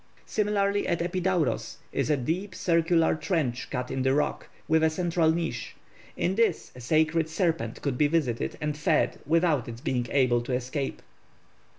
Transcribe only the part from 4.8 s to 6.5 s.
a central niche; in